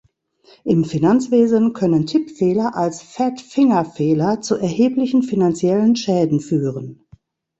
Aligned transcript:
Im 0.63 0.83
Finanzwesen 0.83 1.73
können 1.73 2.07
Tippfehler 2.07 2.75
als 2.75 3.03
Fat-Finger-Fehler 3.03 4.41
zu 4.41 4.55
erheblichen 4.55 5.21
finanziellen 5.21 5.95
Schäden 5.95 6.39
führen. 6.39 7.05